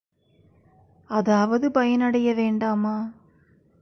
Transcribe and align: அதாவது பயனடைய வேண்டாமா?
அதாவது 1.09 1.71
பயனடைய 1.71 2.33
வேண்டாமா? 2.33 2.95